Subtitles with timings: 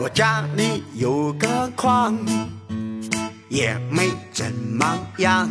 [0.00, 2.16] 我家里有个矿，
[3.48, 4.86] 也没怎么
[5.16, 5.50] 样，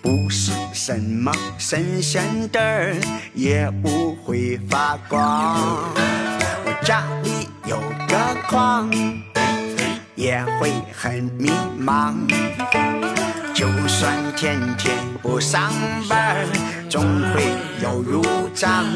[0.00, 2.96] 不是什么神仙灯儿，
[3.34, 5.58] 也不会发光。
[6.64, 7.76] 我家里有
[8.08, 8.16] 个
[8.48, 8.90] 矿，
[10.14, 12.14] 也会很迷茫，
[13.52, 15.70] 就算天天不上
[16.08, 16.46] 班，
[16.88, 17.02] 总
[17.34, 17.44] 会
[17.82, 18.24] 有入
[18.54, 18.86] 账。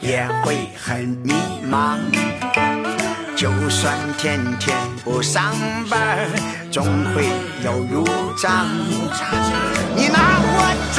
[0.00, 1.32] 也会很迷
[1.70, 1.98] 茫
[3.34, 5.54] 就算天天不上
[5.88, 6.28] 班
[6.70, 7.24] 总会
[7.64, 8.04] 有入
[8.36, 8.66] 账
[9.94, 10.92] 你拿我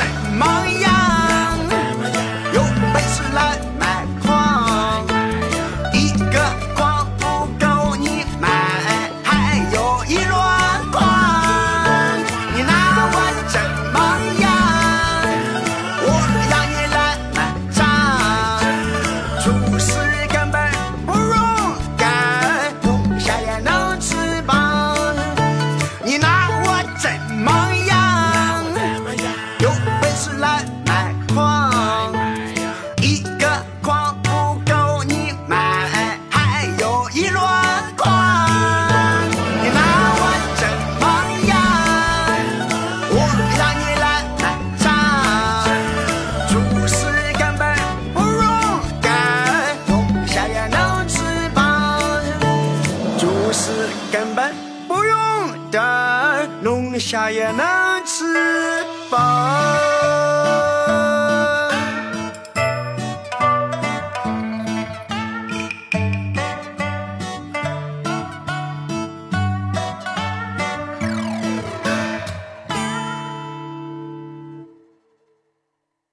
[57.00, 57.66] 下也能
[58.06, 58.26] 吃
[59.10, 59.97] 饱。